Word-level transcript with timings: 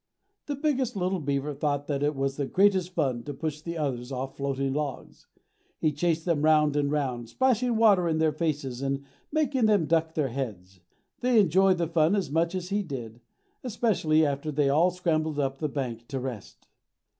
The 0.47 0.55
biggest 0.55 0.95
little 0.95 1.19
beaver 1.19 1.53
thought 1.53 1.85
that 1.85 2.01
it 2.01 2.15
was 2.15 2.35
the 2.35 2.47
greatest 2.47 2.89
fun 2.95 3.21
to 3.25 3.35
push 3.35 3.61
the 3.61 3.77
others 3.77 4.11
off 4.11 4.35
floating 4.37 4.73
logs. 4.73 5.27
He 5.77 5.91
chased 5.91 6.25
them 6.25 6.41
round 6.41 6.75
and 6.75 6.91
round, 6.91 7.29
splashing 7.29 7.75
water 7.75 8.07
in 8.09 8.17
their 8.17 8.31
faces 8.31 8.81
and 8.81 9.03
making 9.31 9.67
them 9.67 9.85
duck 9.85 10.15
their 10.15 10.29
heads. 10.29 10.79
They 11.19 11.39
enjoyed 11.39 11.77
the 11.77 11.85
fun 11.85 12.15
as 12.15 12.31
much 12.31 12.55
as 12.55 12.69
he 12.69 12.81
did, 12.81 13.21
especially 13.63 14.25
after 14.25 14.51
they 14.51 14.69
all 14.69 14.89
scrambled 14.89 15.37
upon 15.37 15.59
the 15.59 15.69
bank 15.69 16.07
to 16.07 16.19
rest. 16.19 16.65